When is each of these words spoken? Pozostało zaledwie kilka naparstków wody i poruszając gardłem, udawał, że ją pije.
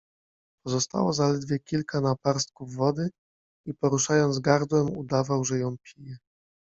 Pozostało 0.65 1.13
zaledwie 1.13 1.59
kilka 1.59 2.01
naparstków 2.01 2.73
wody 2.75 3.09
i 3.67 3.73
poruszając 3.73 4.39
gardłem, 4.39 4.89
udawał, 4.97 5.43
że 5.45 5.59
ją 5.59 5.75
pije. 5.83 6.17